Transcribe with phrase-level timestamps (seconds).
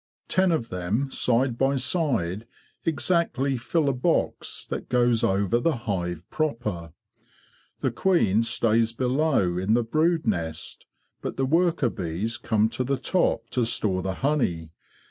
[0.27, 2.47] Ten of them side by side
[2.85, 6.91] exactly fill a box that goes over the hive proper.
[7.81, 10.87] The queen stays below in the brood nest,
[11.21, 14.71] but the worker bees come to the top to store the honey.